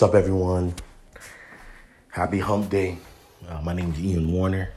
What's 0.00 0.14
up, 0.14 0.18
everyone? 0.18 0.74
Happy 2.08 2.38
Hump 2.38 2.70
Day. 2.70 2.96
Uh, 3.46 3.60
my 3.60 3.74
name 3.74 3.92
is 3.92 4.00
Ian 4.00 4.32
Warner. 4.32 4.70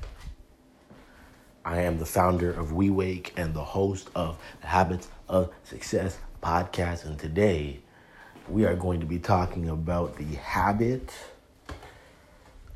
I 1.63 1.83
am 1.83 1.97
the 1.97 2.05
founder 2.05 2.51
of 2.51 2.71
WeWake 2.71 3.31
and 3.37 3.53
the 3.53 3.63
host 3.63 4.09
of 4.15 4.37
the 4.59 4.67
Habits 4.67 5.07
of 5.29 5.53
Success 5.63 6.17
podcast. 6.41 7.05
And 7.05 7.17
today 7.17 7.79
we 8.49 8.65
are 8.65 8.75
going 8.75 8.99
to 8.99 9.05
be 9.05 9.17
talking 9.17 9.69
about 9.69 10.17
the 10.17 10.25
habit 10.25 11.13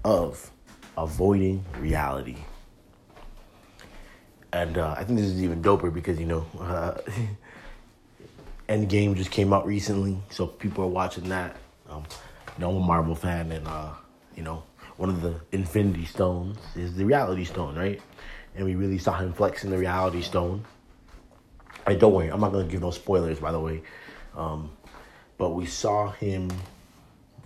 of 0.05 0.49
avoiding 0.97 1.65
reality. 1.79 2.37
And 4.53 4.77
uh, 4.77 4.95
I 4.97 5.03
think 5.03 5.19
this 5.19 5.27
is 5.27 5.43
even 5.43 5.61
doper 5.61 5.93
because, 5.93 6.17
you 6.17 6.27
know, 6.27 6.47
uh, 6.61 6.97
Endgame 8.69 9.17
just 9.17 9.31
came 9.31 9.51
out 9.51 9.65
recently, 9.67 10.17
so 10.29 10.47
people 10.47 10.85
are 10.85 10.87
watching 10.87 11.27
that. 11.27 11.57
Um, 11.89 12.03
you 12.57 12.61
know, 12.61 12.71
I'm 12.71 12.77
a 12.77 12.85
Marvel 12.85 13.15
fan, 13.15 13.51
and 13.51 13.67
uh, 13.67 13.91
you 14.35 14.43
know, 14.43 14.63
one 14.97 15.09
of 15.09 15.21
the 15.21 15.39
Infinity 15.51 16.05
Stones 16.05 16.57
is 16.75 16.95
the 16.95 17.05
Reality 17.05 17.45
Stone, 17.45 17.75
right? 17.75 18.01
And 18.55 18.65
we 18.65 18.75
really 18.75 18.97
saw 18.97 19.17
him 19.17 19.31
flexing 19.31 19.69
the 19.69 19.77
Reality 19.77 20.21
Stone. 20.21 20.65
I 21.85 21.93
don't 21.93 22.13
worry, 22.13 22.29
I'm 22.29 22.41
not 22.41 22.51
gonna 22.51 22.67
give 22.67 22.81
no 22.81 22.91
spoilers, 22.91 23.39
by 23.39 23.51
the 23.51 23.59
way. 23.59 23.83
Um, 24.35 24.71
but 25.37 25.51
we 25.51 25.67
saw 25.67 26.11
him 26.11 26.49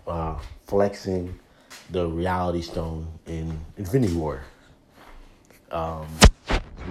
uh, 0.07 0.39
flexing 0.65 1.37
the 1.89 2.07
Reality 2.07 2.61
Stone 2.61 3.07
in 3.27 3.59
Infinity 3.77 4.15
War. 4.15 4.41
Um, 5.71 6.07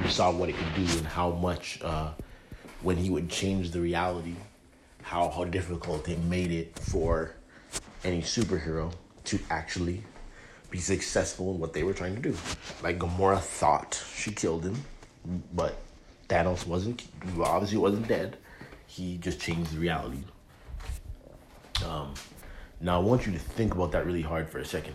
we 0.03 0.09
saw 0.09 0.31
what 0.31 0.49
it 0.51 0.57
could 0.57 0.75
do 0.75 0.99
and 0.99 1.07
how 1.07 1.31
much 1.31 1.81
uh, 1.83 2.13
when 2.83 2.99
he 2.99 3.09
would 3.09 3.31
change 3.31 3.71
the 3.71 3.81
reality, 3.81 4.35
how 5.03 5.31
how 5.31 5.45
difficult 5.45 6.07
it 6.09 6.19
made 6.19 6.51
it 6.51 6.79
for 6.79 7.35
any 8.05 8.23
superhero 8.23 8.93
to 9.25 9.39
actually 9.51 10.03
be 10.71 10.79
successful 10.79 11.53
in 11.53 11.59
what 11.59 11.73
they 11.73 11.83
were 11.83 11.93
trying 11.93 12.15
to 12.15 12.23
do. 12.23 12.37
Like 12.83 12.99
Gamora 12.99 13.41
thought 13.41 14.03
she 14.15 14.31
killed 14.31 14.65
him, 14.65 14.83
but 15.53 15.77
Thanos 16.29 16.67
wasn't 16.67 17.07
obviously 17.43 17.79
wasn't 17.79 18.09
dead. 18.09 18.37
He 18.87 19.19
just 19.19 19.41
changed 19.41 19.75
the 19.75 19.79
reality. 19.79 20.23
Um, 21.85 22.15
now 22.81 23.01
I 23.01 23.03
want 23.03 23.27
you 23.27 23.33
to 23.33 23.39
think 23.39 23.75
about 23.75 23.93
that 23.93 24.07
really 24.07 24.23
hard 24.23 24.49
for 24.49 24.59
a 24.59 24.65
second. 24.65 24.95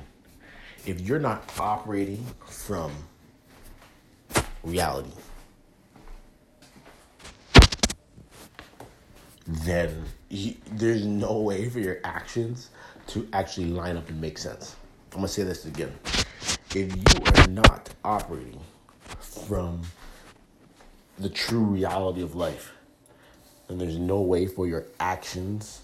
If 0.86 1.02
you're 1.02 1.20
not 1.20 1.52
operating 1.60 2.26
from 2.46 2.92
reality, 4.64 5.12
then 9.48 10.06
he, 10.30 10.58
there's 10.72 11.06
no 11.06 11.40
way 11.40 11.70
for 11.70 11.80
your 11.80 12.00
actions 12.04 12.70
to 13.08 13.28
actually 13.34 13.68
line 13.68 13.98
up 13.98 14.10
and 14.10 14.20
make 14.20 14.38
sense. 14.38 14.76
I'm 15.12 15.20
gonna 15.20 15.28
say 15.28 15.44
this 15.44 15.66
again. 15.66 15.94
If 16.74 16.96
you 16.96 17.24
are 17.38 17.48
not 17.48 17.90
operating 18.04 18.60
from 19.20 19.82
the 21.18 21.30
true 21.30 21.64
reality 21.64 22.22
of 22.22 22.36
life, 22.36 22.74
then 23.68 23.78
there's 23.78 23.98
no 23.98 24.22
way 24.22 24.48
for 24.48 24.68
your 24.68 24.86
actions 25.00 25.82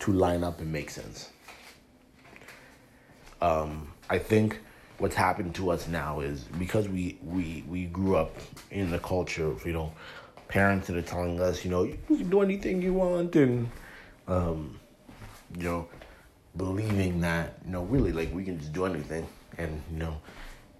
to 0.00 0.12
line 0.12 0.42
up 0.42 0.60
and 0.60 0.72
make 0.72 0.90
sense. 0.90 1.30
Um, 3.40 3.92
I 4.10 4.18
think 4.18 4.60
what's 4.98 5.14
happened 5.14 5.54
to 5.56 5.70
us 5.70 5.86
now 5.88 6.20
is 6.20 6.44
because 6.58 6.88
we 6.88 7.18
we 7.22 7.64
we 7.68 7.84
grew 7.84 8.16
up 8.16 8.34
in 8.70 8.90
the 8.90 8.98
culture 8.98 9.46
of 9.46 9.64
you 9.66 9.72
know 9.72 9.92
parents 10.48 10.86
that 10.86 10.96
are 10.96 11.02
telling 11.02 11.40
us 11.40 11.64
you 11.64 11.70
know 11.70 11.82
you 11.82 11.98
can 12.06 12.30
do 12.30 12.40
anything 12.40 12.80
you 12.80 12.94
want 12.94 13.34
and 13.36 13.68
um, 14.28 14.78
you 15.56 15.64
know 15.64 15.88
believing 16.56 17.20
that 17.20 17.58
you 17.64 17.72
know 17.72 17.82
really 17.84 18.12
like 18.12 18.32
we 18.34 18.44
can 18.44 18.58
just 18.58 18.72
do 18.72 18.86
anything. 18.86 19.26
And 19.58 19.82
you 19.90 19.98
know 19.98 20.20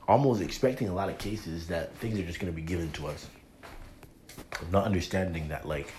almost 0.08 0.40
expecting 0.40 0.88
a 0.88 0.94
lot 0.94 1.08
of 1.08 1.18
cases 1.18 1.66
that 1.68 1.94
things 1.96 2.18
are 2.18 2.22
just 2.22 2.38
going 2.38 2.52
to 2.52 2.56
be 2.56 2.62
given 2.62 2.90
to 2.92 3.08
us. 3.08 3.28
Not 4.70 4.84
understanding 4.84 5.48
that 5.48 5.66
like 5.66 5.92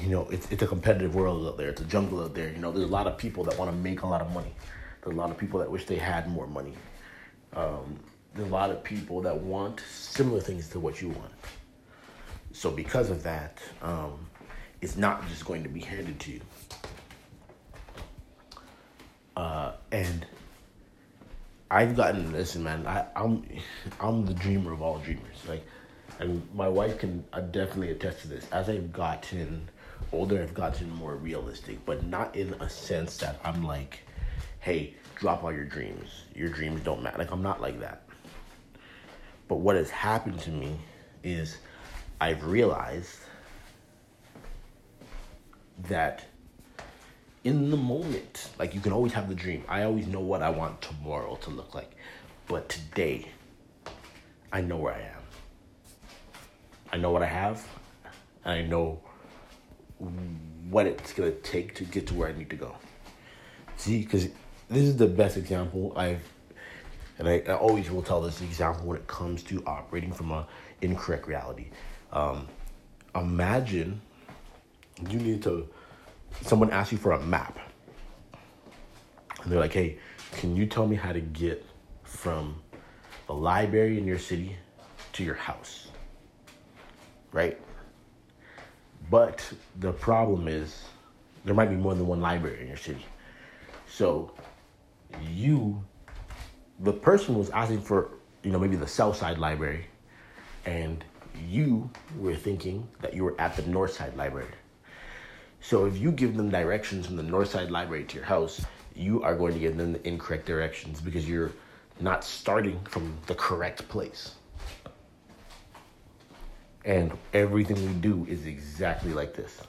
you 0.00 0.08
know 0.08 0.28
it's, 0.30 0.50
it's 0.50 0.62
a 0.62 0.66
competitive 0.66 1.14
world 1.14 1.46
out 1.46 1.56
there. 1.56 1.68
It's 1.68 1.80
a 1.80 1.84
jungle 1.84 2.22
out 2.22 2.34
there. 2.34 2.50
You 2.50 2.58
know 2.58 2.72
there's 2.72 2.88
a 2.88 2.92
lot 2.92 3.06
of 3.06 3.16
people 3.16 3.44
that 3.44 3.58
want 3.58 3.70
to 3.70 3.76
make 3.76 4.02
a 4.02 4.06
lot 4.06 4.20
of 4.20 4.32
money. 4.32 4.54
There's 5.02 5.16
a 5.16 5.20
lot 5.20 5.30
of 5.30 5.38
people 5.38 5.60
that 5.60 5.70
wish 5.70 5.86
they 5.86 5.96
had 5.96 6.28
more 6.28 6.46
money. 6.46 6.72
Um, 7.54 7.98
there's 8.34 8.48
a 8.48 8.52
lot 8.52 8.70
of 8.70 8.82
people 8.84 9.22
that 9.22 9.36
want 9.36 9.80
similar 9.88 10.40
things 10.40 10.68
to 10.70 10.80
what 10.80 11.00
you 11.00 11.08
want 11.08 11.32
so 12.56 12.70
because 12.70 13.10
of 13.10 13.22
that 13.22 13.58
um, 13.82 14.26
it's 14.80 14.96
not 14.96 15.26
just 15.28 15.44
going 15.44 15.62
to 15.62 15.68
be 15.68 15.80
handed 15.80 16.18
to 16.18 16.32
you 16.32 16.40
uh, 19.36 19.72
and 19.92 20.26
I've 21.70 21.96
gotten 21.96 22.32
listen, 22.32 22.62
man. 22.62 22.86
I, 22.86 23.06
I'm 23.16 23.44
I'm 24.00 24.24
the 24.24 24.34
dreamer 24.34 24.72
of 24.72 24.82
all 24.82 24.98
dreamers. 24.98 25.36
Like, 25.48 25.66
and 26.20 26.46
my 26.54 26.68
wife 26.68 26.98
can 26.98 27.24
uh, 27.32 27.40
definitely 27.40 27.90
attest 27.90 28.20
to 28.20 28.28
this. 28.28 28.46
As 28.52 28.68
I've 28.68 28.92
gotten 28.92 29.68
older, 30.12 30.42
I've 30.42 30.54
gotten 30.54 30.88
more 30.90 31.16
realistic, 31.16 31.84
but 31.84 32.04
not 32.06 32.36
in 32.36 32.54
a 32.54 32.70
sense 32.70 33.16
that 33.18 33.40
I'm 33.44 33.64
like, 33.64 34.00
hey, 34.60 34.94
drop 35.16 35.42
all 35.42 35.52
your 35.52 35.64
dreams. 35.64 36.22
Your 36.34 36.50
dreams 36.50 36.82
don't 36.82 37.02
matter. 37.02 37.18
Like 37.18 37.32
I'm 37.32 37.42
not 37.42 37.60
like 37.60 37.80
that. 37.80 38.02
But 39.48 39.56
what 39.56 39.74
has 39.76 39.90
happened 39.90 40.38
to 40.40 40.50
me 40.50 40.78
is 41.24 41.58
I've 42.20 42.44
realized 42.44 43.18
that 45.88 46.24
in 47.44 47.70
the 47.70 47.76
moment. 47.76 48.50
Like 48.58 48.74
you 48.74 48.80
can 48.80 48.92
always 48.92 49.12
have 49.12 49.28
the 49.28 49.34
dream. 49.34 49.64
I 49.68 49.82
always 49.82 50.06
know 50.06 50.20
what 50.20 50.42
I 50.42 50.50
want 50.50 50.82
tomorrow 50.82 51.36
to 51.36 51.50
look 51.50 51.74
like. 51.74 51.96
But 52.48 52.68
today, 52.68 53.26
I 54.52 54.60
know 54.60 54.76
where 54.76 54.94
I 54.94 55.00
am. 55.00 55.22
I 56.92 56.96
know 56.96 57.10
what 57.10 57.22
I 57.22 57.26
have. 57.26 57.66
And 58.44 58.52
I 58.52 58.62
know 58.62 59.00
what 60.70 60.86
it's 60.86 61.12
going 61.12 61.32
to 61.32 61.38
take 61.38 61.74
to 61.76 61.84
get 61.84 62.06
to 62.08 62.14
where 62.14 62.28
I 62.28 62.32
need 62.32 62.50
to 62.50 62.56
go. 62.56 62.74
See, 63.76 64.02
because 64.02 64.28
this 64.68 64.82
is 64.82 64.96
the 64.96 65.06
best 65.06 65.36
example 65.36 65.92
I've, 65.96 66.22
and 67.18 67.28
I, 67.28 67.42
I, 67.46 67.54
always 67.54 67.90
will 67.90 68.02
tell 68.02 68.20
this 68.20 68.40
example 68.40 68.86
when 68.86 68.96
it 68.96 69.06
comes 69.06 69.42
to 69.44 69.62
operating 69.66 70.12
from 70.12 70.32
a 70.32 70.46
incorrect 70.82 71.26
reality. 71.26 71.66
Um, 72.12 72.46
imagine 73.14 74.00
you 75.08 75.18
need 75.18 75.42
to 75.42 75.68
someone 76.42 76.70
asks 76.70 76.92
you 76.92 76.98
for 76.98 77.12
a 77.12 77.22
map. 77.22 77.58
And 79.42 79.52
they're 79.52 79.60
like 79.60 79.72
hey 79.72 79.98
can 80.32 80.56
you 80.56 80.66
tell 80.66 80.86
me 80.86 80.96
how 80.96 81.12
to 81.12 81.20
get 81.20 81.64
from 82.04 82.56
the 83.26 83.34
library 83.34 83.98
in 83.98 84.06
your 84.06 84.18
city 84.18 84.56
to 85.14 85.24
your 85.24 85.34
house? 85.34 85.88
Right? 87.32 87.60
But 89.10 89.50
the 89.78 89.92
problem 89.92 90.48
is 90.48 90.84
there 91.44 91.54
might 91.54 91.70
be 91.70 91.76
more 91.76 91.94
than 91.94 92.06
one 92.06 92.20
library 92.20 92.60
in 92.60 92.68
your 92.68 92.76
city. 92.76 93.04
So 93.88 94.32
you 95.30 95.82
the 96.80 96.92
person 96.92 97.36
was 97.38 97.50
asking 97.50 97.80
for 97.80 98.10
you 98.42 98.50
know 98.50 98.58
maybe 98.58 98.76
the 98.76 98.86
south 98.86 99.16
side 99.16 99.38
library 99.38 99.86
and 100.66 101.04
you 101.48 101.90
were 102.18 102.34
thinking 102.34 102.86
that 103.00 103.14
you 103.14 103.24
were 103.24 103.40
at 103.40 103.56
the 103.56 103.62
north 103.62 103.92
side 103.92 104.16
library 104.16 104.48
so 105.60 105.84
if 105.86 105.98
you 105.98 106.12
give 106.12 106.36
them 106.36 106.48
directions 106.48 107.06
from 107.06 107.16
the 107.16 107.24
north 107.24 107.50
side 107.50 107.72
library 107.72 108.04
to 108.04 108.14
your 108.14 108.24
house, 108.24 108.64
you 108.94 109.22
are 109.22 109.34
going 109.34 109.52
to 109.52 109.58
give 109.58 109.76
them 109.76 109.94
the 109.94 110.08
incorrect 110.08 110.46
directions 110.46 111.00
because 111.00 111.28
you're 111.28 111.50
not 111.98 112.22
starting 112.22 112.78
from 112.84 113.16
the 113.26 113.34
correct 113.34 113.88
place. 113.88 114.36
And 116.84 117.12
everything 117.34 117.84
we 117.84 117.94
do 117.94 118.24
is 118.28 118.46
exactly 118.46 119.12
like 119.12 119.34
this. 119.34 119.60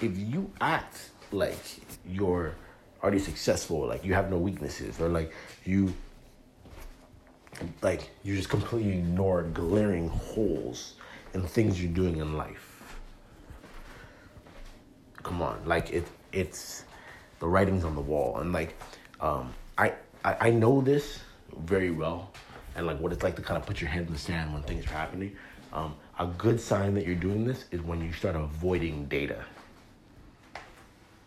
If 0.00 0.16
you 0.16 0.50
act 0.62 1.10
like 1.30 1.58
you're 2.06 2.54
already 3.02 3.18
successful, 3.18 3.86
like 3.86 4.02
you 4.02 4.14
have 4.14 4.30
no 4.30 4.38
weaknesses, 4.38 4.98
or 4.98 5.10
like 5.10 5.32
you 5.66 5.92
like 7.82 8.10
you 8.22 8.36
just 8.36 8.48
completely 8.48 8.92
ignore 8.92 9.42
glaring 9.42 10.08
holes 10.08 10.94
in 11.34 11.42
things 11.42 11.82
you're 11.82 11.92
doing 11.92 12.18
in 12.18 12.36
life 12.36 12.78
come 15.28 15.42
on, 15.42 15.60
like 15.66 15.90
it 15.90 16.06
it's 16.32 16.84
the 17.38 17.46
writing's 17.46 17.84
on 17.84 17.94
the 17.94 18.00
wall, 18.00 18.38
and 18.38 18.52
like 18.52 18.76
um, 19.20 19.52
I, 19.76 19.94
I 20.24 20.48
I 20.48 20.50
know 20.50 20.80
this 20.80 21.20
very 21.58 21.90
well, 21.90 22.30
and 22.74 22.86
like 22.86 22.98
what 22.98 23.12
it's 23.12 23.22
like 23.22 23.36
to 23.36 23.42
kind 23.42 23.60
of 23.60 23.66
put 23.66 23.80
your 23.80 23.90
head 23.90 24.06
in 24.06 24.12
the 24.12 24.18
sand 24.18 24.52
when 24.52 24.62
things 24.62 24.86
are 24.86 24.90
happening. 24.90 25.36
Um, 25.72 25.94
a 26.18 26.26
good 26.26 26.60
sign 26.60 26.94
that 26.94 27.06
you're 27.06 27.14
doing 27.14 27.44
this 27.44 27.66
is 27.70 27.82
when 27.82 28.00
you 28.00 28.12
start 28.12 28.34
avoiding 28.36 29.04
data. 29.06 29.44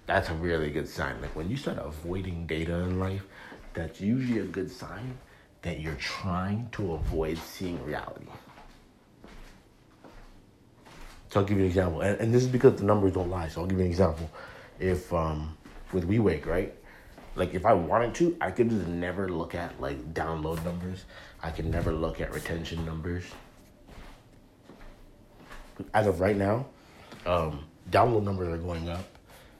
That's 0.08 0.30
a 0.30 0.34
really 0.34 0.72
good 0.72 0.90
sign. 0.90 1.22
Like 1.22 1.36
when 1.36 1.50
you 1.50 1.56
start 1.56 1.78
avoiding 1.78 2.48
data 2.48 2.74
in 2.74 3.00
life, 3.00 3.24
that's 3.76 4.02
usually 4.02 4.40
a 4.40 4.46
good 4.46 4.72
sign 4.72 5.18
that 5.62 5.80
you're 5.80 5.96
trying 5.96 6.68
to 6.72 6.94
avoid 6.94 7.38
seeing 7.38 7.84
reality. 7.86 8.26
So 11.30 11.40
I'll 11.40 11.46
give 11.46 11.58
you 11.58 11.64
an 11.64 11.70
example. 11.70 12.02
And, 12.02 12.20
and 12.20 12.34
this 12.34 12.44
is 12.44 12.50
because 12.50 12.76
the 12.76 12.84
numbers 12.84 13.14
don't 13.14 13.30
lie. 13.30 13.48
So 13.48 13.62
I'll 13.62 13.68
give 13.68 13.78
you 13.78 13.86
an 13.86 13.92
example. 13.92 14.30
if 14.80 15.14
um 15.14 15.58
with 15.94 16.08
WeWake, 16.08 16.46
right? 16.46 16.74
Like 17.36 17.54
if 17.54 17.66
I 17.66 17.74
wanted 17.74 18.14
to, 18.16 18.36
I 18.42 18.52
could 18.52 18.70
just 18.70 18.88
never 18.88 19.30
look 19.30 19.56
at 19.56 19.80
like 19.80 20.14
download 20.14 20.64
numbers. 20.66 21.06
I 21.42 21.50
could 21.50 21.66
never 21.66 21.92
look 21.92 22.20
at 22.22 22.34
retention 22.34 22.86
numbers. 22.86 23.24
As 25.94 26.08
of 26.08 26.20
right 26.20 26.36
now, 26.36 26.66
um, 27.26 27.66
download 27.90 28.24
numbers 28.24 28.50
are 28.50 28.58
going 28.58 28.90
up, 28.90 29.06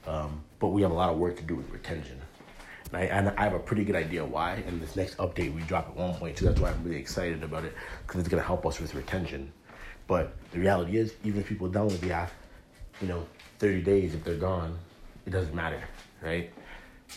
um, 0.06 0.44
but 0.58 0.68
we 0.68 0.82
have 0.82 0.90
a 0.90 0.94
lot 0.94 1.10
of 1.10 1.18
work 1.18 1.36
to 1.38 1.42
do 1.42 1.56
with 1.56 1.68
retention. 1.70 2.20
I, 2.94 3.04
and 3.04 3.30
I 3.30 3.44
have 3.44 3.54
a 3.54 3.58
pretty 3.58 3.84
good 3.84 3.96
idea 3.96 4.24
why. 4.24 4.62
And 4.66 4.80
this 4.80 4.96
next 4.96 5.16
update 5.16 5.54
we 5.54 5.62
drop 5.62 5.88
at 5.88 5.96
1.2. 5.96 6.36
That's 6.38 6.60
why 6.60 6.70
I'm 6.70 6.84
really 6.84 6.98
excited 6.98 7.42
about 7.42 7.64
it 7.64 7.74
because 8.06 8.20
it's 8.20 8.28
to 8.28 8.40
help 8.40 8.66
us 8.66 8.80
with 8.80 8.94
retention. 8.94 9.52
But 10.06 10.34
the 10.50 10.58
reality 10.58 10.96
is, 10.96 11.14
even 11.24 11.40
if 11.40 11.46
people 11.46 11.68
download 11.68 12.00
the 12.00 12.12
app, 12.12 12.32
you 13.00 13.08
know, 13.08 13.26
30 13.58 13.82
days, 13.82 14.14
if 14.14 14.24
they're 14.24 14.36
gone, 14.36 14.78
it 15.26 15.30
doesn't 15.30 15.54
matter, 15.54 15.82
right? 16.22 16.52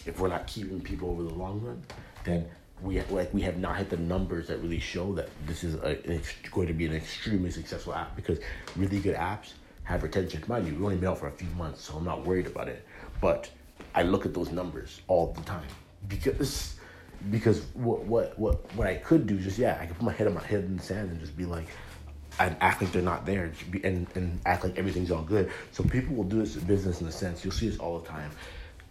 If 0.06 0.20
we're 0.20 0.30
not 0.30 0.48
keeping 0.48 0.80
people 0.82 1.10
over 1.10 1.24
the 1.24 1.34
long 1.34 1.62
run, 1.62 1.82
then 2.24 2.48
we 2.82 3.02
like 3.04 3.34
we 3.34 3.42
have 3.42 3.58
not 3.58 3.78
hit 3.78 3.90
the 3.90 3.98
numbers 3.98 4.48
that 4.48 4.62
really 4.62 4.80
show 4.80 5.14
that 5.14 5.30
this 5.46 5.64
is 5.64 5.76
a, 5.76 6.12
it's 6.12 6.34
going 6.52 6.68
to 6.68 6.74
be 6.74 6.86
an 6.86 6.94
extremely 6.94 7.50
successful 7.50 7.94
app 7.94 8.16
because 8.16 8.40
really 8.76 9.00
good 9.00 9.16
apps 9.16 9.54
have 9.84 10.04
retention. 10.04 10.44
Mind 10.48 10.68
you, 10.68 10.76
we 10.76 10.84
only 10.84 10.98
been 10.98 11.10
out 11.10 11.20
for 11.20 11.28
a 11.28 11.32
few 11.32 11.48
months, 11.50 11.84
so 11.84 11.96
I'm 11.96 12.04
not 12.04 12.26
worried 12.26 12.48
about 12.48 12.68
it. 12.68 12.86
But 13.22 13.50
I 13.96 14.04
look 14.04 14.26
at 14.26 14.34
those 14.34 14.52
numbers 14.52 15.02
all 15.08 15.34
the 15.34 15.42
time 15.42 15.68
because 16.08 16.76
because 17.32 17.62
what 17.74 18.04
what 18.04 18.38
what 18.38 18.76
what 18.76 18.88
I 18.88 18.96
could 18.96 19.26
do 19.26 19.40
just 19.40 19.58
yeah 19.58 19.80
I 19.82 19.86
could 19.86 19.96
put 19.96 20.04
my 20.04 20.12
head 20.12 20.28
on 20.28 20.34
my 20.34 20.46
head 20.46 20.66
in 20.66 20.78
the 20.78 20.84
sand 20.84 21.10
and 21.10 21.20
just 21.20 21.36
be 21.36 21.46
like 21.46 21.68
and 22.38 22.56
act 22.60 22.82
like 22.82 22.92
they're 22.92 23.02
not 23.02 23.26
there 23.26 23.54
and 23.84 24.06
and 24.16 24.40
act 24.46 24.66
like 24.66 24.78
everything's 24.78 25.12
all 25.12 25.24
good. 25.24 25.50
So 25.72 25.84
people 25.84 26.16
will 26.16 26.26
do 26.26 26.40
this 26.40 26.58
in 26.58 26.66
business 26.66 27.00
in 27.00 27.08
a 27.08 27.12
sense. 27.12 27.44
You'll 27.44 27.54
see 27.54 27.70
this 27.70 27.80
all 27.80 28.00
the 28.00 28.08
time. 28.08 28.32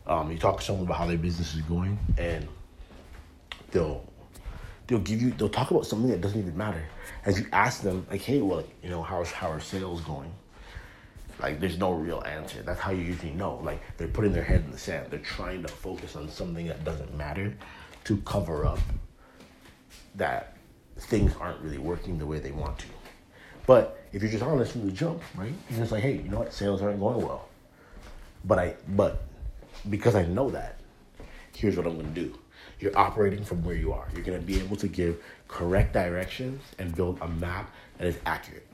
Um, 0.06 0.32
you 0.32 0.38
talk 0.38 0.58
to 0.58 0.64
someone 0.64 0.86
about 0.86 0.98
how 0.98 1.06
their 1.06 1.18
business 1.18 1.54
is 1.54 1.62
going 1.62 1.98
and 2.18 2.48
they'll 3.70 4.04
they'll 4.86 4.98
give 5.00 5.20
you 5.20 5.30
they'll 5.32 5.48
talk 5.50 5.70
about 5.70 5.86
something 5.86 6.10
that 6.10 6.22
doesn't 6.22 6.38
even 6.38 6.56
matter. 6.56 6.82
As 7.26 7.38
you 7.38 7.46
ask 7.52 7.82
them 7.82 8.06
like 8.10 8.22
hey 8.22 8.40
well 8.40 8.64
you 8.82 8.88
know 8.88 9.02
how's 9.02 9.30
how 9.30 9.48
are 9.50 9.60
sales 9.60 10.00
going 10.00 10.32
like 11.40 11.60
there's 11.60 11.78
no 11.78 11.92
real 11.92 12.22
answer. 12.26 12.62
That's 12.62 12.80
how 12.80 12.92
you 12.92 13.02
usually 13.02 13.32
know. 13.32 13.60
Like 13.62 13.80
they're 13.96 14.08
putting 14.08 14.32
their 14.32 14.44
head 14.44 14.62
in 14.64 14.70
the 14.70 14.78
sand. 14.78 15.08
They're 15.10 15.18
trying 15.20 15.62
to 15.62 15.68
focus 15.68 16.16
on 16.16 16.28
something 16.28 16.66
that 16.68 16.84
doesn't 16.84 17.14
matter 17.16 17.54
to 18.04 18.16
cover 18.18 18.66
up 18.66 18.78
that 20.14 20.56
things 20.96 21.32
aren't 21.40 21.60
really 21.60 21.78
working 21.78 22.18
the 22.18 22.26
way 22.26 22.38
they 22.38 22.52
want 22.52 22.78
to. 22.78 22.86
But 23.66 24.04
if 24.12 24.22
you're 24.22 24.30
just 24.30 24.44
honest 24.44 24.72
from 24.72 24.86
the 24.86 24.92
jump, 24.92 25.22
right? 25.34 25.52
You're 25.70 25.80
just 25.80 25.92
like, 25.92 26.02
hey, 26.02 26.16
you 26.16 26.30
know 26.30 26.40
what? 26.40 26.52
Sales 26.52 26.82
aren't 26.82 27.00
going 27.00 27.24
well. 27.24 27.48
But 28.44 28.58
I 28.58 28.74
but 28.90 29.22
because 29.90 30.14
I 30.14 30.24
know 30.26 30.50
that, 30.50 30.78
here's 31.54 31.76
what 31.76 31.86
I'm 31.86 31.96
gonna 31.96 32.08
do. 32.08 32.38
You're 32.80 32.96
operating 32.98 33.44
from 33.44 33.64
where 33.64 33.74
you 33.74 33.92
are. 33.92 34.06
You're 34.14 34.24
gonna 34.24 34.38
be 34.38 34.60
able 34.60 34.76
to 34.76 34.88
give 34.88 35.22
correct 35.48 35.94
directions 35.94 36.62
and 36.78 36.94
build 36.94 37.18
a 37.22 37.28
map 37.28 37.70
that 37.98 38.06
is 38.06 38.18
accurate. 38.26 38.66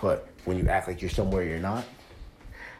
But 0.00 0.28
when 0.44 0.58
you 0.58 0.68
act 0.68 0.88
like 0.88 1.00
you're 1.00 1.10
somewhere 1.10 1.42
you're 1.42 1.58
not, 1.58 1.84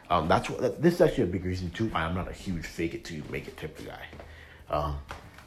um, 0.09 0.27
that's 0.27 0.49
what 0.49 0.81
this 0.81 0.95
is 0.95 1.01
actually 1.01 1.25
a 1.25 1.27
big 1.27 1.43
reason 1.43 1.69
too. 1.71 1.91
I'm 1.93 2.15
not 2.15 2.29
a 2.29 2.33
huge 2.33 2.65
fake 2.65 2.93
it 2.93 3.09
you 3.11 3.23
make 3.29 3.47
it 3.47 3.57
type 3.57 3.77
of 3.77 3.85
guy. 3.85 4.05
Um, 4.69 4.97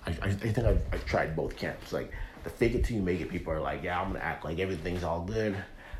I, 0.06 0.10
I, 0.22 0.32
think 0.32 0.58
I've, 0.58 0.82
I've 0.92 1.04
tried 1.06 1.34
both 1.34 1.56
camps. 1.56 1.92
Like 1.92 2.12
the 2.44 2.50
fake 2.50 2.74
it 2.74 2.84
till 2.84 2.96
you 2.96 3.02
make 3.02 3.20
it, 3.20 3.30
people 3.30 3.52
are 3.52 3.60
like, 3.60 3.82
yeah, 3.82 4.00
I'm 4.00 4.08
gonna 4.08 4.24
act 4.24 4.44
like 4.44 4.58
everything's 4.58 5.04
all 5.04 5.22
good. 5.22 5.56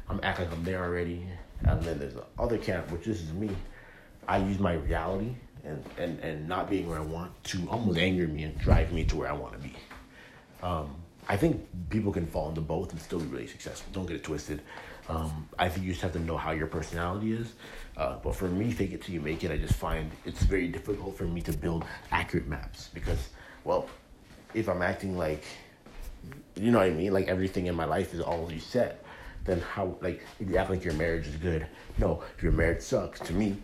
I'm 0.08 0.20
act 0.22 0.40
like 0.40 0.52
I'm 0.52 0.64
there 0.64 0.82
already. 0.82 1.24
And 1.64 1.82
then 1.82 1.98
there's 1.98 2.14
the 2.14 2.24
other 2.38 2.58
camp, 2.58 2.90
which 2.90 3.04
this 3.04 3.20
is 3.20 3.32
me. 3.32 3.50
I 4.26 4.38
use 4.38 4.58
my 4.58 4.74
reality 4.74 5.34
and, 5.64 5.84
and, 5.98 6.18
and 6.20 6.48
not 6.48 6.70
being 6.70 6.88
where 6.88 6.98
I 6.98 7.02
want 7.02 7.32
to 7.44 7.68
almost 7.68 7.98
anger 7.98 8.26
me 8.26 8.44
and 8.44 8.58
drive 8.58 8.92
me 8.92 9.04
to 9.04 9.16
where 9.16 9.28
I 9.28 9.32
want 9.32 9.52
to 9.54 9.58
be. 9.58 9.74
Um, 10.62 10.94
I 11.28 11.36
think 11.36 11.66
people 11.90 12.12
can 12.12 12.26
fall 12.26 12.48
into 12.48 12.60
both 12.60 12.92
and 12.92 13.00
still 13.00 13.20
be 13.20 13.26
really 13.26 13.46
successful. 13.46 13.90
Don't 13.92 14.06
get 14.06 14.16
it 14.16 14.24
twisted. 14.24 14.62
Um, 15.10 15.48
I 15.58 15.68
think 15.68 15.84
you 15.84 15.90
just 15.90 16.02
have 16.02 16.12
to 16.12 16.20
know 16.20 16.36
how 16.36 16.52
your 16.52 16.68
personality 16.68 17.32
is. 17.32 17.54
Uh, 17.96 18.18
but 18.22 18.36
for 18.36 18.46
me, 18.48 18.70
fake 18.70 18.92
it 18.92 19.02
till 19.02 19.12
you 19.12 19.20
make 19.20 19.42
it, 19.42 19.50
I 19.50 19.58
just 19.58 19.74
find 19.74 20.08
it's 20.24 20.42
very 20.42 20.68
difficult 20.68 21.16
for 21.16 21.24
me 21.24 21.40
to 21.42 21.52
build 21.52 21.84
accurate 22.12 22.46
maps 22.46 22.90
because, 22.94 23.28
well, 23.64 23.88
if 24.54 24.68
I'm 24.68 24.82
acting 24.82 25.18
like, 25.18 25.42
you 26.54 26.70
know 26.70 26.78
what 26.78 26.86
I 26.86 26.90
mean, 26.90 27.12
like 27.12 27.26
everything 27.26 27.66
in 27.66 27.74
my 27.74 27.86
life 27.86 28.14
is 28.14 28.20
already 28.20 28.60
set, 28.60 29.04
then 29.44 29.60
how, 29.60 29.96
like, 30.00 30.24
you 30.38 30.56
act 30.56 30.70
like 30.70 30.84
your 30.84 30.94
marriage 30.94 31.26
is 31.26 31.34
good, 31.36 31.66
no, 31.98 32.22
your 32.40 32.52
marriage 32.52 32.82
sucks, 32.82 33.18
to 33.20 33.32
me, 33.32 33.56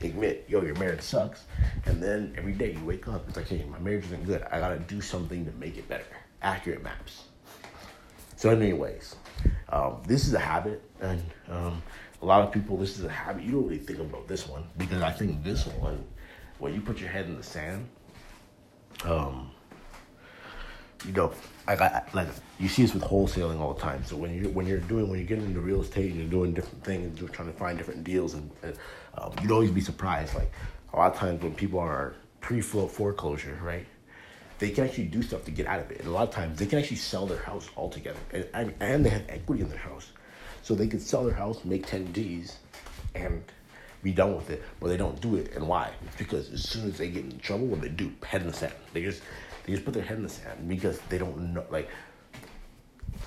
admit, 0.00 0.46
yo, 0.48 0.62
your 0.62 0.76
marriage 0.76 1.02
sucks. 1.02 1.44
And 1.84 2.02
then 2.02 2.34
every 2.38 2.52
day 2.52 2.72
you 2.72 2.84
wake 2.84 3.08
up, 3.08 3.28
it's 3.28 3.36
like, 3.36 3.48
hey, 3.48 3.66
my 3.68 3.78
marriage 3.78 4.06
isn't 4.06 4.24
good. 4.24 4.42
I 4.50 4.58
gotta 4.58 4.78
do 4.78 5.02
something 5.02 5.44
to 5.44 5.52
make 5.52 5.76
it 5.76 5.86
better. 5.86 6.06
Accurate 6.40 6.82
maps. 6.82 7.24
So, 8.36 8.50
anyways, 8.50 9.16
um, 9.74 10.00
this 10.06 10.28
is 10.28 10.34
a 10.34 10.38
habit, 10.38 10.80
and 11.00 11.20
um, 11.50 11.82
a 12.22 12.24
lot 12.24 12.42
of 12.42 12.52
people, 12.52 12.76
this 12.76 12.96
is 12.96 13.04
a 13.04 13.08
habit. 13.08 13.42
You 13.42 13.50
don't 13.52 13.64
really 13.64 13.78
think 13.78 13.98
about 13.98 14.28
this 14.28 14.46
one 14.48 14.62
because 14.78 15.02
I 15.02 15.10
think 15.10 15.42
this 15.42 15.66
one, 15.66 16.04
when 16.60 16.72
you 16.72 16.80
put 16.80 17.00
your 17.00 17.08
head 17.08 17.26
in 17.26 17.36
the 17.36 17.42
sand, 17.42 17.88
um, 19.04 19.50
you 21.04 21.12
know, 21.12 21.32
I 21.66 22.02
like 22.12 22.28
you 22.60 22.68
see 22.68 22.82
this 22.82 22.94
with 22.94 23.02
wholesaling 23.02 23.58
all 23.58 23.74
the 23.74 23.80
time. 23.80 24.04
So 24.04 24.16
when 24.16 24.32
you 24.32 24.48
when 24.50 24.64
you're 24.64 24.78
doing 24.78 25.08
when 25.08 25.18
you're 25.18 25.26
getting 25.26 25.46
into 25.46 25.60
real 25.60 25.82
estate 25.82 26.12
and 26.12 26.20
you're 26.20 26.30
doing 26.30 26.54
different 26.54 26.84
things, 26.84 27.18
you're 27.18 27.28
trying 27.28 27.52
to 27.52 27.58
find 27.58 27.76
different 27.76 28.04
deals, 28.04 28.34
and, 28.34 28.48
and 28.62 28.76
um, 29.18 29.32
you'd 29.42 29.50
always 29.50 29.72
be 29.72 29.80
surprised. 29.80 30.36
Like 30.36 30.52
a 30.92 30.96
lot 30.96 31.12
of 31.12 31.18
times 31.18 31.42
when 31.42 31.52
people 31.52 31.80
are 31.80 32.14
pre-float 32.40 32.92
foreclosure, 32.92 33.58
right? 33.60 33.86
They 34.64 34.70
can 34.70 34.84
actually 34.84 35.04
do 35.04 35.20
stuff 35.20 35.44
to 35.44 35.50
get 35.50 35.66
out 35.66 35.78
of 35.78 35.90
it. 35.90 35.98
And 35.98 36.08
a 36.08 36.10
lot 36.10 36.26
of 36.26 36.34
times 36.34 36.58
they 36.58 36.64
can 36.64 36.78
actually 36.78 36.96
sell 36.96 37.26
their 37.26 37.42
house 37.42 37.68
altogether. 37.76 38.18
And, 38.32 38.48
and, 38.54 38.74
and 38.80 39.04
they 39.04 39.10
have 39.10 39.24
equity 39.28 39.60
in 39.60 39.68
their 39.68 39.76
house. 39.76 40.10
So 40.62 40.74
they 40.74 40.86
could 40.86 41.02
sell 41.02 41.22
their 41.22 41.34
house, 41.34 41.66
make 41.66 41.86
10 41.86 42.14
G's, 42.14 42.56
and 43.14 43.44
be 44.02 44.12
done 44.12 44.34
with 44.34 44.48
it. 44.48 44.62
But 44.80 44.88
they 44.88 44.96
don't 44.96 45.20
do 45.20 45.36
it. 45.36 45.52
And 45.54 45.68
why? 45.68 45.90
It's 46.06 46.16
because 46.16 46.50
as 46.50 46.66
soon 46.66 46.86
as 46.86 46.96
they 46.96 47.10
get 47.10 47.24
in 47.24 47.38
trouble, 47.40 47.66
what 47.66 47.82
they 47.82 47.90
do, 47.90 48.10
head 48.24 48.40
in 48.40 48.46
the 48.46 48.54
sand. 48.54 48.72
They 48.94 49.02
just 49.02 49.20
they 49.66 49.74
just 49.74 49.84
put 49.84 49.92
their 49.92 50.02
head 50.02 50.16
in 50.16 50.22
the 50.22 50.30
sand 50.30 50.66
because 50.66 50.98
they 51.10 51.18
don't 51.18 51.52
know 51.52 51.64
like 51.70 51.90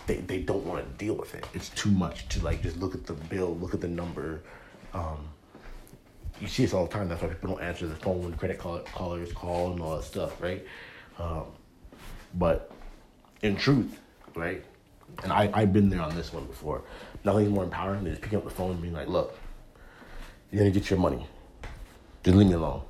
they, 0.07 0.15
they 0.17 0.39
don't 0.39 0.65
want 0.65 0.83
to 0.83 1.05
deal 1.05 1.13
with 1.13 1.35
it. 1.35 1.45
It's 1.53 1.69
too 1.69 1.91
much 1.91 2.27
to 2.29 2.43
like 2.43 2.63
just 2.63 2.77
look 2.77 2.95
at 2.95 3.05
the 3.05 3.13
bill, 3.13 3.55
look 3.57 3.75
at 3.75 3.81
the 3.81 3.87
number. 3.87 4.41
Um, 4.95 5.29
you 6.41 6.47
see 6.47 6.63
this 6.63 6.73
all 6.73 6.87
the 6.87 6.91
time. 6.91 7.09
That's 7.09 7.21
why 7.21 7.27
people 7.27 7.51
don't 7.51 7.61
answer 7.61 7.85
the 7.85 7.95
phone 7.95 8.23
when 8.23 8.33
credit 8.33 8.57
call- 8.57 8.79
callers 8.79 9.31
call 9.33 9.73
and 9.73 9.81
all 9.81 9.97
that 9.97 10.03
stuff, 10.03 10.41
right? 10.41 10.65
Um, 11.19 11.45
but 12.35 12.71
in 13.41 13.55
truth, 13.55 13.99
right? 14.35 14.63
And 15.23 15.31
I, 15.31 15.49
I've 15.53 15.73
been 15.73 15.89
there 15.89 16.01
on 16.01 16.15
this 16.15 16.31
one 16.31 16.45
before. 16.45 16.83
Nothing's 17.23 17.49
more 17.49 17.63
empowering 17.63 18.03
than 18.03 18.13
just 18.13 18.21
picking 18.21 18.37
up 18.37 18.43
the 18.43 18.51
phone 18.51 18.71
and 18.71 18.81
being 18.81 18.93
like, 18.93 19.07
look, 19.07 19.37
you're 20.51 20.59
gonna 20.59 20.71
get 20.71 20.89
your 20.89 20.99
money. 20.99 21.25
Just 22.23 22.37
leave 22.37 22.47
me 22.47 22.53
alone. 22.53 22.81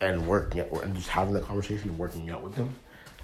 And 0.00 0.26
working 0.26 0.60
at 0.60 0.72
and 0.72 0.94
just 0.94 1.08
having 1.08 1.32
that 1.34 1.44
conversation 1.44 1.90
and 1.90 1.98
working 1.98 2.28
out 2.30 2.42
with 2.42 2.54
them. 2.54 2.74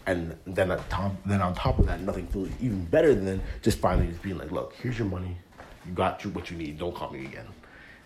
And 0.06 0.37
then 0.46 0.70
at 0.70 0.88
top 0.88 1.14
then 1.26 1.42
on 1.42 1.54
top 1.54 1.78
of 1.78 1.87
that, 1.87 2.00
nothing 2.00 2.26
feels 2.28 2.48
even 2.60 2.84
better 2.87 3.14
than 3.14 3.42
just 3.62 3.78
finally 3.78 4.06
just 4.06 4.22
being 4.22 4.38
like, 4.38 4.50
look, 4.50 4.75
here's 4.80 4.98
your 4.98 5.08
money. 5.08 5.37
You 5.84 5.92
got 5.92 6.25
you 6.25 6.30
what 6.30 6.50
you 6.50 6.56
need. 6.56 6.78
Don't 6.78 6.94
call 6.94 7.10
me 7.10 7.26
again. 7.26 7.46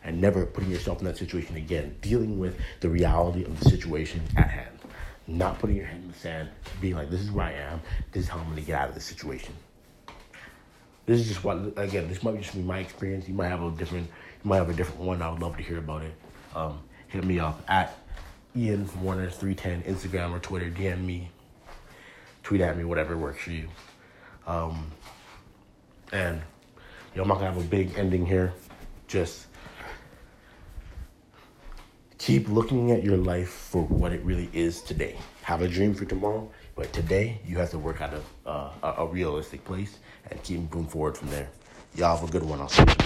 And 0.05 0.21
never 0.21 0.45
putting 0.45 0.71
yourself 0.71 0.99
in 0.99 1.05
that 1.05 1.17
situation 1.17 1.57
again. 1.57 1.97
Dealing 2.01 2.39
with 2.39 2.59
the 2.81 2.89
reality 2.89 3.45
of 3.45 3.59
the 3.61 3.71
situation 3.71 4.21
at 4.37 4.49
hand 4.49 4.72
not 5.27 5.59
putting 5.59 5.77
your 5.77 5.87
head 5.87 6.01
in 6.01 6.09
the 6.09 6.19
sand, 6.19 6.49
being 6.81 6.95
like, 6.95 7.11
this 7.11 7.21
is 7.21 7.31
where 7.31 7.47
I 7.47 7.53
am, 7.53 7.81
this 8.13 8.25
is 8.25 8.29
how 8.29 8.39
I'm 8.39 8.49
gonna 8.49 8.61
get 8.61 8.79
out 8.79 8.89
of 8.89 8.95
this 8.95 9.05
situation. 9.05 9.55
This 11.07 11.21
is 11.21 11.29
just 11.29 11.43
what 11.45 11.57
again, 11.77 12.09
this 12.09 12.23
might 12.23 12.41
just 12.41 12.55
be 12.55 12.63
my 12.63 12.79
experience. 12.79 13.27
You 13.29 13.35
might 13.35 13.49
have 13.49 13.63
a 13.63 13.71
different 13.73 14.07
you 14.07 14.49
might 14.49 14.57
have 14.57 14.71
a 14.71 14.75
different 14.75 15.01
one. 15.01 15.21
I 15.21 15.31
would 15.31 15.41
love 15.41 15.57
to 15.57 15.63
hear 15.63 15.79
about 15.79 16.03
it. 16.03 16.15
Um, 16.55 16.81
hit 17.09 17.25
me 17.25 17.39
up 17.39 17.63
at 17.69 17.99
Ian 18.57 18.89
Warner 19.03 19.29
three 19.29 19.55
ten 19.55 19.83
Instagram 19.83 20.33
or 20.33 20.39
Twitter. 20.39 20.71
DM 20.71 21.05
me, 21.05 21.31
tweet 22.43 22.61
at 22.61 22.77
me, 22.77 22.85
whatever 22.85 23.17
works 23.17 23.43
for 23.43 23.51
you. 23.51 23.69
Um, 24.47 24.93
and 26.13 26.41
you 27.15 27.17
know, 27.17 27.23
I'm 27.23 27.29
not 27.29 27.35
gonna 27.35 27.53
have 27.53 27.59
a 27.59 27.69
big 27.69 27.99
ending 27.99 28.25
here. 28.25 28.53
Just 29.09 29.47
keep 32.23 32.49
looking 32.49 32.93
at 32.93 33.03
your 33.03 33.17
life 33.17 33.49
for 33.49 33.83
what 33.83 34.13
it 34.13 34.23
really 34.23 34.49
is 34.53 34.81
today. 34.81 35.17
Have 35.43 35.61
a 35.61 35.67
dream 35.67 35.93
for 35.93 36.05
tomorrow, 36.05 36.49
but 36.77 36.93
today 36.93 37.41
you 37.45 37.59
have 37.59 37.71
to 37.71 37.79
work 37.79 38.01
out 38.01 38.15
of 38.15 38.25
uh, 38.47 38.71
a, 38.85 39.03
a 39.03 39.07
realistic 39.07 39.65
place 39.65 39.99
and 40.31 40.41
keep 40.45 40.61
moving 40.61 40.87
forward 40.87 41.19
from 41.19 41.31
there. 41.31 41.49
Y'all 41.97 42.17
have 42.17 42.29
a 42.29 42.31
good 42.31 42.45
one. 42.45 42.61
I'll 42.61 42.69
see 42.69 42.83
you. 42.83 43.02